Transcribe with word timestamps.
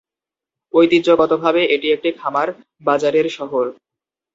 ঐতিহ্যগতভাবে 0.73 1.61
এটি 1.75 1.87
একটি 1.91 2.09
খামার 2.19 2.47
বাজারের 2.83 3.27
শহর। 3.37 3.65